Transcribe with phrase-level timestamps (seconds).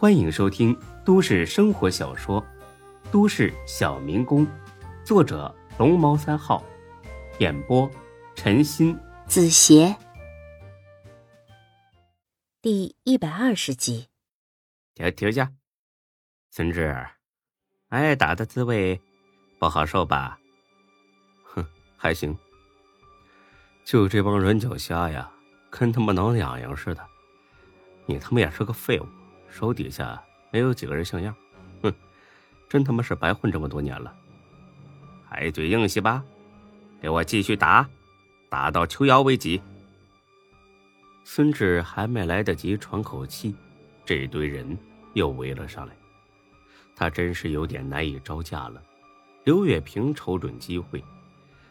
[0.00, 0.74] 欢迎收听
[1.04, 2.42] 都市生活小说
[3.12, 4.46] 《都市小民工》，
[5.04, 6.64] 作者龙猫三号，
[7.38, 7.86] 演播
[8.34, 9.94] 陈鑫、子邪，
[12.62, 14.08] 第一百二十集。
[14.94, 15.52] 停停下，
[16.50, 16.96] 孙志，
[17.90, 18.98] 挨打的滋味
[19.58, 20.38] 不好受吧？
[21.44, 21.62] 哼，
[21.98, 22.34] 还行。
[23.84, 25.30] 就这帮软脚虾呀，
[25.68, 27.06] 跟他妈挠痒痒似的。
[28.06, 29.06] 你他妈也是个废物。
[29.50, 31.34] 手底下没有几个人像样，
[31.82, 31.92] 哼，
[32.68, 34.14] 真他妈是白混这么多年了。
[35.28, 36.24] 还嘴硬气吧？
[37.02, 37.88] 给我继续打，
[38.48, 39.60] 打到求饶为止。
[41.24, 43.54] 孙志还没来得及喘口气，
[44.04, 44.76] 这堆人
[45.14, 45.94] 又围了上来。
[46.96, 48.82] 他真是有点难以招架了。
[49.44, 51.02] 刘月平瞅准机会，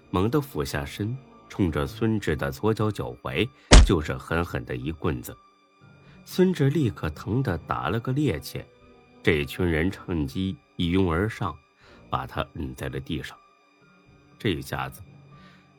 [0.09, 1.15] 猛地俯下身，
[1.47, 3.47] 冲着孙志的左脚脚踝
[3.85, 5.35] 就是狠狠的一棍子。
[6.31, 8.63] 孙志立刻疼得打了个趔趄，
[9.23, 11.57] 这群人趁机一拥而上，
[12.07, 13.35] 把他摁在了地上。
[14.37, 15.01] 这一下子，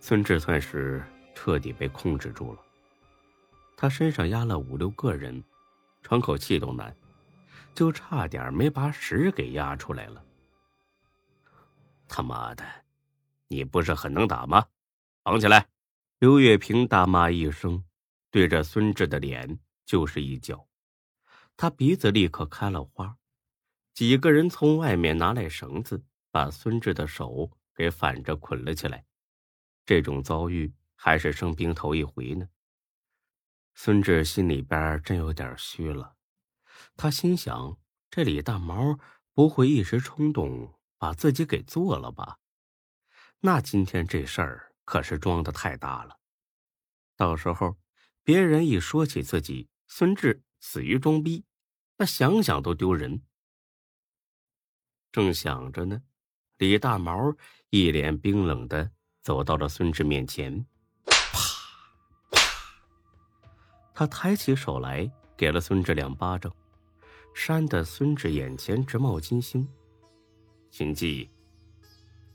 [0.00, 1.04] 孙志算是
[1.36, 2.58] 彻底被控制住了。
[3.76, 5.40] 他身上压了五六个人，
[6.02, 6.92] 喘口气都难，
[7.72, 10.20] 就差点没把屎给压出来了。
[12.08, 12.64] 他妈的，
[13.46, 14.66] 你不是很能打吗？
[15.22, 15.68] 绑起来！
[16.18, 17.84] 刘月平大骂一声，
[18.32, 19.60] 对着孙志的脸。
[19.90, 20.68] 就是一脚，
[21.56, 23.18] 他鼻子立刻开了花。
[23.92, 29.04] 几个人从外面拿来绳子，把孙志的手给反着捆了起来。
[29.84, 32.48] 这种遭遇还是生平头一回呢。
[33.74, 36.14] 孙志心里边真有点虚了，
[36.96, 37.76] 他心想：
[38.12, 38.96] 这李大毛
[39.34, 42.38] 不会一时冲动把自己给做了吧？
[43.40, 46.20] 那今天这事儿可是装的太大了，
[47.16, 47.76] 到时候
[48.22, 49.68] 别人一说起自己。
[49.92, 51.44] 孙志死于装逼，
[51.96, 53.22] 那想想都丢人。
[55.10, 56.00] 正想着呢，
[56.58, 57.34] 李大毛
[57.70, 60.64] 一脸冰冷的走到了孙志面前，
[61.04, 61.12] 啪
[62.30, 62.38] 啪，
[63.92, 66.54] 他抬起手来给了孙志两巴掌，
[67.34, 69.68] 扇得孙志眼前直冒金星。
[70.70, 71.28] 秦记，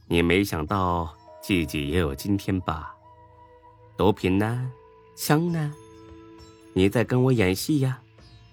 [0.07, 2.93] 你没想到自己也有今天吧？
[3.97, 4.69] 毒品呢？
[5.15, 5.73] 枪呢？
[6.77, 8.01] 你在跟我演戏呀？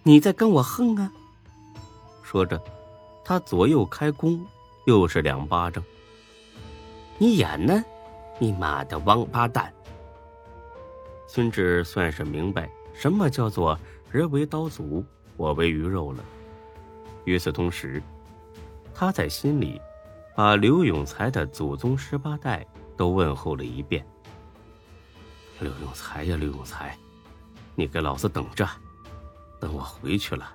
[0.05, 1.13] 你在跟我横啊？
[2.23, 2.63] 说着，
[3.25, 4.47] 他左右开弓，
[4.87, 5.83] 又是两巴掌。
[7.19, 7.83] 你演呢？
[8.39, 9.75] 你妈的王八蛋！
[11.27, 13.77] 孙志算是明白什么叫做
[14.09, 15.05] 人为刀俎，
[15.37, 16.23] 我为鱼肉了。
[17.25, 18.01] 与此同时，
[18.95, 19.81] 他在心里
[20.37, 22.65] 把刘永才的祖宗十八代
[22.97, 24.07] 都问候了一遍。
[25.59, 26.97] 刘永才呀，刘永才！
[27.75, 28.69] 你给老子等着！
[29.61, 30.53] 等我回去了，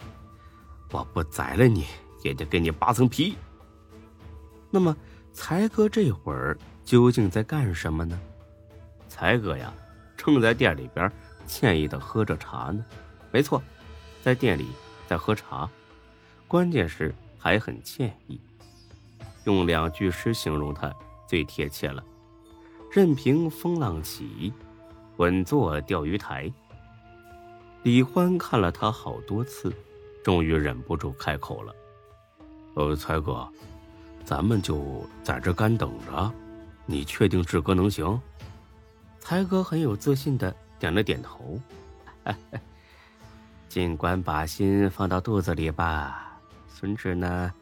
[0.92, 1.86] 我不宰了你
[2.24, 3.38] 也得给你扒层皮。
[4.70, 4.96] 那么，
[5.32, 8.20] 才哥这会儿究竟在干什么呢？
[9.08, 9.74] 才哥呀，
[10.18, 11.10] 正在店里边
[11.46, 12.86] 歉意的喝着茶呢。
[13.32, 13.64] 没错，
[14.22, 14.68] 在店里
[15.08, 15.70] 在喝茶，
[16.48, 18.40] 关键是还很歉意。
[19.46, 20.94] 用两句诗形容他
[21.26, 22.04] 最贴切了：
[22.92, 24.52] 任凭风浪起，
[25.16, 26.52] 稳坐钓鱼台。
[27.88, 29.74] 李欢看了他好多次，
[30.22, 31.74] 终于忍不住开口了
[32.76, 33.50] ：“呃，才哥，
[34.26, 36.30] 咱们就在这干等着。
[36.86, 38.22] 你确定志哥能行？”
[39.22, 41.58] 才哥很有自信的点了点头
[43.70, 46.38] ：“尽管把心放到肚子里吧。
[46.68, 47.54] 孙志呢，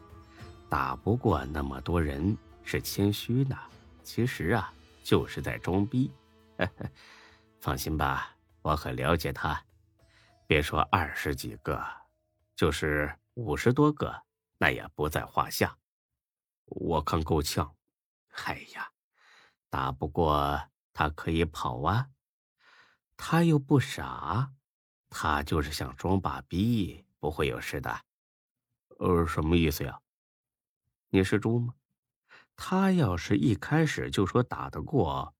[0.68, 3.56] 打不过那么多人是谦虚呢，
[4.02, 4.72] 其实啊，
[5.04, 6.10] 就是在装逼。
[7.62, 9.56] 放心吧，我很了解他。”
[10.46, 11.84] 别说二十几个，
[12.54, 14.22] 就是五十多个，
[14.58, 15.76] 那也不在话下。
[16.66, 17.74] 我看够呛。
[18.44, 18.90] 哎呀，
[19.68, 22.10] 打不过他可以跑啊，
[23.16, 24.52] 他又不傻，
[25.10, 28.02] 他就是想装把逼，不会有事的。
[28.98, 30.00] 呃，什么意思呀？
[31.10, 31.74] 你是猪吗？
[32.54, 35.34] 他要是一开始就说打得过，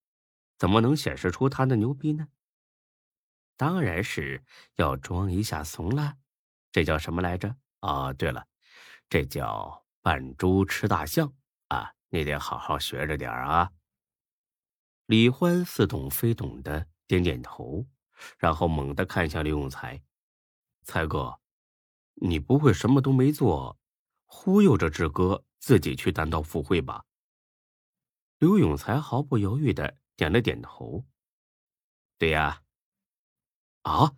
[0.58, 2.28] 怎么能显示出他的牛逼呢？
[3.56, 4.44] 当然是
[4.76, 6.16] 要装一下怂了，
[6.70, 7.56] 这叫什么来着？
[7.80, 8.46] 哦，对了，
[9.08, 11.32] 这叫扮猪吃大象
[11.68, 11.92] 啊！
[12.08, 13.72] 你得好好学着点啊。
[15.06, 17.86] 李欢似懂非懂的点点头，
[18.38, 20.02] 然后猛地看向刘永才
[20.82, 21.40] ：“才哥，
[22.14, 23.78] 你不会什么都没做，
[24.24, 27.04] 忽悠着志哥自己去单刀赴会吧？”
[28.38, 31.06] 刘永才毫不犹豫的点了点头
[32.18, 32.62] ：“对呀。”，
[33.86, 34.12] 啊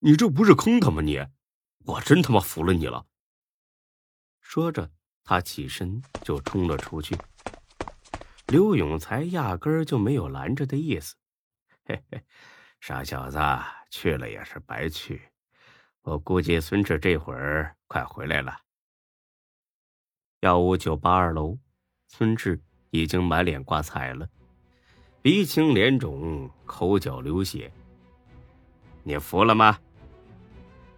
[0.00, 1.00] 你这不是坑他吗？
[1.00, 1.24] 你，
[1.84, 3.06] 我真他妈服了你了！
[4.40, 4.90] 说着，
[5.22, 7.16] 他起身就冲了出去。
[8.48, 11.14] 刘永才压根儿就没有拦着的意思。
[11.84, 12.24] 嘿嘿，
[12.80, 13.38] 傻小子，
[13.90, 15.22] 去了也是白去。
[16.02, 18.58] 我估计孙志这会儿快回来了。
[20.40, 21.56] 幺五九八二楼，
[22.08, 22.60] 孙志
[22.90, 24.28] 已经满脸挂彩了，
[25.22, 27.72] 鼻青脸肿，口角流血。
[29.08, 29.78] 你服了吗？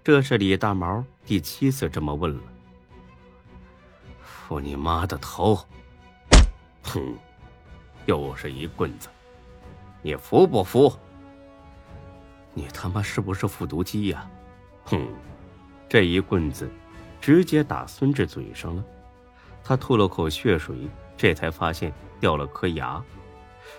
[0.02, 2.42] 这是李大毛第七次这么问了。
[4.22, 5.62] 服你妈的头！
[6.84, 7.14] 哼，
[8.06, 9.10] 又是一棍子，
[10.00, 10.90] 你服不服？
[12.54, 14.26] 你他妈是不是复读机呀？
[14.86, 15.06] 哼，
[15.86, 16.66] 这一棍子
[17.20, 18.82] 直接打孙志嘴上了，
[19.62, 23.04] 他吐了口血水，这才发现掉了颗牙，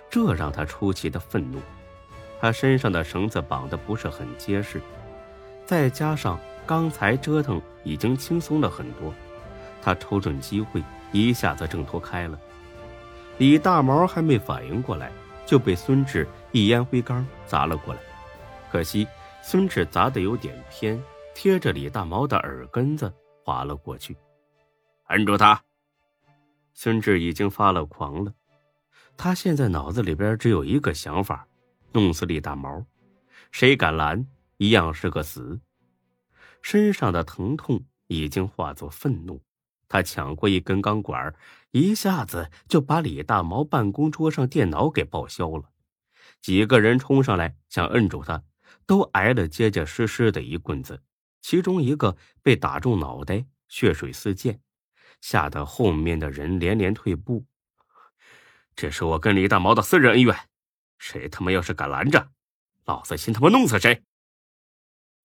[0.07, 1.59] 这让他出奇的愤怒。
[2.39, 4.81] 他身上的绳子绑的不是很结实，
[5.65, 9.13] 再加上刚才折腾已经轻松了很多。
[9.81, 12.39] 他瞅准机会，一下子挣脱开了。
[13.37, 15.11] 李大毛还没反应过来，
[15.45, 17.99] 就被孙志一烟灰缸砸了过来。
[18.71, 19.07] 可惜
[19.41, 21.01] 孙志砸的有点偏，
[21.33, 23.11] 贴着李大毛的耳根子
[23.43, 24.15] 滑了过去。
[25.07, 25.61] 摁住他！
[26.73, 28.31] 孙志已经发了狂了，
[29.17, 31.47] 他现在脑子里边只有一个想法：
[31.91, 32.85] 弄死李大毛。
[33.51, 34.27] 谁敢拦，
[34.57, 35.59] 一样是个死。
[36.61, 39.41] 身上的疼痛已经化作愤怒。
[39.87, 41.33] 他抢过一根钢管，
[41.71, 45.71] 一下子就把李大毛办公桌上电脑给报销了。
[46.41, 48.43] 几个人冲上来想摁住他，
[48.85, 51.01] 都挨了结结实实的一棍子，
[51.41, 54.59] 其中一个被打中脑袋，血水四溅，
[55.21, 57.45] 吓得后面的人连连退步。
[58.75, 60.35] 这是我跟李大毛的私人恩怨，
[60.99, 62.31] 谁他妈要是敢拦着，
[62.85, 64.03] 老子先他妈弄死谁！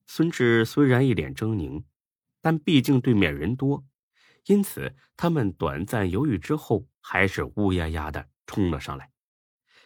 [0.07, 1.85] 孙志虽然一脸狰狞，
[2.41, 3.85] 但毕竟对面人多。
[4.47, 9.11] 因此，他们短暂犹豫之后，还是乌压压的冲了上来。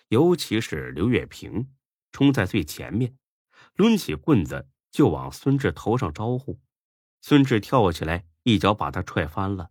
[0.08, 1.72] 尤其是刘月平，
[2.10, 3.16] 冲在最前面，
[3.74, 6.60] 抡起棍子就往孙志头上招呼。
[7.20, 9.70] 孙志跳起来，一脚把他踹翻了。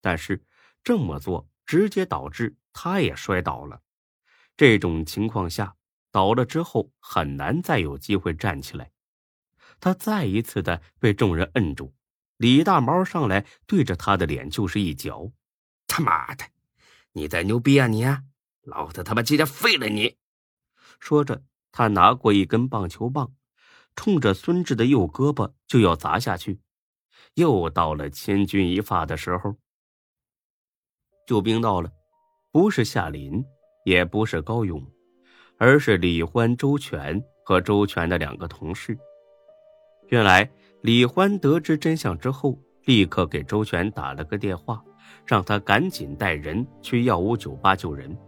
[0.00, 0.44] 但是
[0.82, 3.81] 这么做直接导致他也摔倒了。
[4.62, 5.74] 这种情况下，
[6.12, 8.92] 倒了之后很难再有机会站起来。
[9.80, 11.92] 他再一次的被众人摁住。
[12.36, 15.32] 李大毛上来对着他的脸就是一脚，
[15.88, 16.44] 他妈的，
[17.10, 18.22] 你再牛逼啊你啊！
[18.62, 20.16] 老子他妈今天废了你！
[21.00, 21.42] 说着，
[21.72, 23.34] 他拿过一根棒球棒，
[23.96, 26.60] 冲着孙志的右胳膊就要砸下去。
[27.34, 29.56] 又到了千钧一发的时候，
[31.26, 31.90] 救兵到了，
[32.52, 33.44] 不是夏林，
[33.84, 34.82] 也不是高勇，
[35.58, 38.96] 而是李欢、周全和周全的两个同事。
[40.08, 40.50] 原来。
[40.82, 44.82] 李欢得知真相之后，立刻给周全打了个电话，
[45.24, 48.18] 让他赶紧带人去幺五九八救人。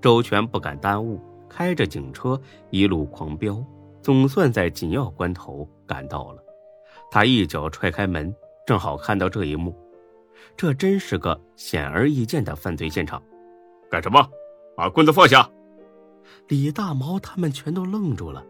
[0.00, 3.60] 周全不敢耽误，开着警车一路狂飙，
[4.00, 6.44] 总算在紧要关头赶到了。
[7.10, 8.32] 他一脚踹开门，
[8.64, 9.76] 正好看到这一幕。
[10.56, 13.20] 这真是个显而易见的犯罪现场。
[13.90, 14.24] 干什么？
[14.76, 15.48] 把棍子放下！
[16.48, 18.44] 李大毛他们全都愣住了。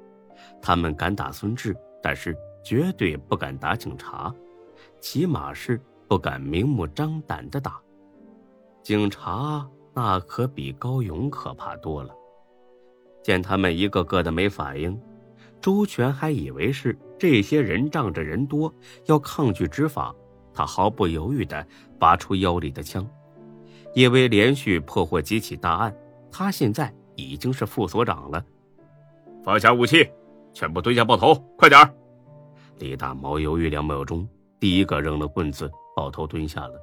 [0.61, 2.37] 他们敢打孙志，但是。
[2.67, 4.35] 绝对不敢打警察，
[5.01, 7.81] 起码是不敢明目张胆的打。
[8.83, 9.65] 警察
[9.95, 12.13] 那可比高勇可怕多了。
[13.23, 15.01] 见他们一个个的没反应，
[15.61, 20.13] 周全还以为是这些人仗着人多要抗拒执法，
[20.53, 21.65] 他毫不犹豫的
[22.01, 23.09] 拔出腰里的枪。
[23.95, 25.97] 因为连续破获几起大案，
[26.31, 28.45] 他现在已经是副所长了。
[29.43, 30.11] 放下武器，
[30.53, 31.95] 全部蹲下抱头，快点儿！
[32.79, 34.29] 李大毛犹豫两秒钟，
[34.61, 36.81] 第一个扔了棍子，抱头蹲下了。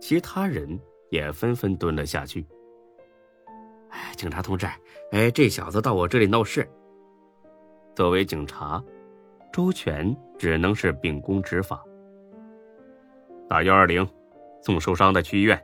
[0.00, 0.78] 其他人
[1.10, 2.46] 也纷纷蹲了下去。
[3.90, 4.66] 哎，警察同志，
[5.12, 6.68] 哎，这小子到我这里闹事。
[7.94, 8.82] 作为警察，
[9.52, 11.82] 周全只能是秉公执法。
[13.48, 14.06] 打幺二零，
[14.62, 15.62] 送受伤的去医院。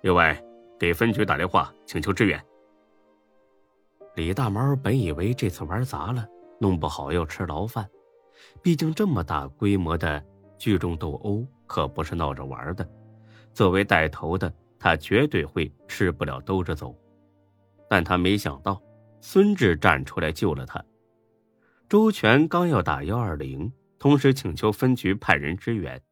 [0.00, 0.40] 另外，
[0.78, 2.38] 给分局打电话请求支援。
[4.14, 6.28] 李大毛本以为这次玩砸了，
[6.60, 7.88] 弄不好要吃牢饭。
[8.62, 10.22] 毕竟这么大规模的
[10.58, 12.86] 聚众斗殴可不是闹着玩的，
[13.54, 16.94] 作为带头的，他绝对会吃不了兜着走。
[17.88, 18.80] 但他没想到，
[19.22, 20.84] 孙志站出来救了他。
[21.88, 26.02] 周全刚要打幺二零，同时请求分局派人支援，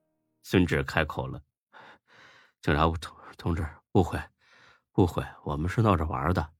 [0.43, 1.39] 孙志开口了
[2.63, 4.19] ：“警察同同志，误会，
[4.97, 6.53] 误会，我们是闹着玩的。”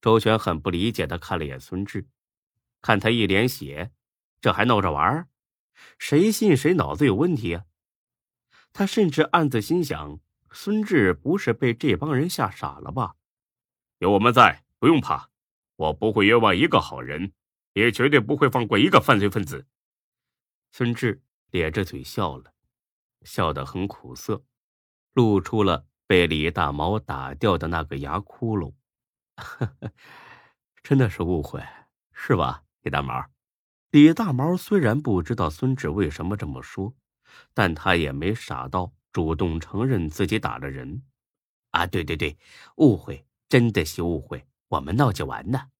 [0.00, 2.08] 周全很不理解的看了眼孙志，
[2.80, 3.92] 看他一脸血。
[4.40, 5.28] 这还闹着玩
[5.98, 7.64] 谁信谁脑子有问题啊？
[8.72, 10.18] 他甚至暗自心想：
[10.50, 13.14] 孙志不是被这帮人吓傻了吧？
[13.98, 15.30] 有我们在，不用怕，
[15.76, 17.32] 我不会冤枉一个好人，
[17.74, 19.68] 也绝对不会放过一个犯罪分子。
[20.72, 21.22] 孙志
[21.52, 22.52] 咧着嘴笑了，
[23.22, 24.44] 笑得很苦涩，
[25.12, 28.74] 露出了被李大毛打掉的那个牙窟窿。
[30.82, 31.64] 真的是误会，
[32.12, 33.24] 是吧，李大毛？
[33.92, 36.92] 李大毛虽然不知道孙志为什么这么说，
[37.54, 41.02] 但他也没傻到主动承认自己打了人。
[41.70, 42.36] 啊，对对对，
[42.76, 45.70] 误会，真的是误会，我们闹着玩呢。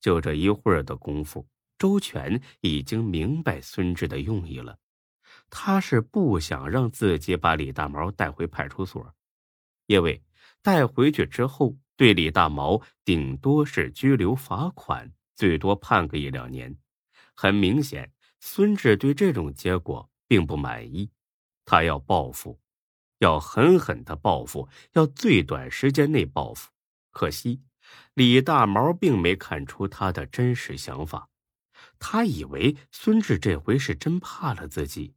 [0.00, 4.78] 就这一会儿的功夫，周全已经明白孙志的用意了。
[5.48, 9.14] 他是不想让自己把李大毛带回派出所，
[9.90, 10.22] 因为
[10.62, 11.76] 带回去之后。
[11.96, 16.74] 对李大毛顶多是拘留罚款，最多判个一两年。
[17.34, 21.10] 很明显，孙志对这种结果并不满意，
[21.66, 22.58] 他要报复，
[23.18, 26.70] 要狠狠的报复，要最短时间内报复。
[27.10, 27.60] 可惜，
[28.14, 31.28] 李大毛并没看出他的真实想法，
[31.98, 35.14] 他以为孙志这回是真怕了自己，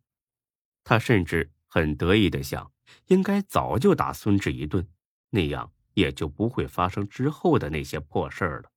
[0.83, 2.72] 他甚至很得意的想，
[3.07, 4.87] 应该早就打孙志一顿，
[5.29, 5.71] 那样。
[5.95, 8.71] 也就不会发生之后的那些破事儿了。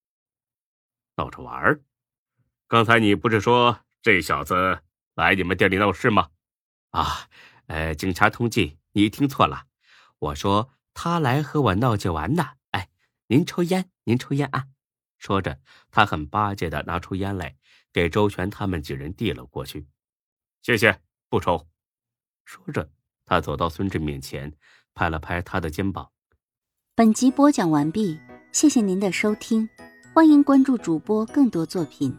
[1.16, 1.80] 闹着玩儿？
[2.68, 4.82] 刚才你不是说这小子
[5.14, 6.28] 来你们店里闹事吗？
[6.90, 7.30] 啊，
[7.68, 9.66] 呃，警察同志，你听错了，
[10.18, 12.50] 我说他来和我闹着玩呢。
[12.72, 12.90] 哎，
[13.28, 14.66] 您抽烟，您抽烟啊！
[15.16, 15.58] 说着，
[15.90, 17.56] 他很巴结的拿出烟来，
[17.94, 19.86] 给周全他们几人递了过去。
[20.60, 21.66] 谢谢，不抽。
[22.44, 22.92] 说着，
[23.26, 24.52] 他走到孙志面前，
[24.94, 26.08] 拍了拍他的肩膀。
[26.94, 28.18] 本集播讲完毕，
[28.52, 29.68] 谢谢您的收听，
[30.14, 32.16] 欢迎关注主播更多作品。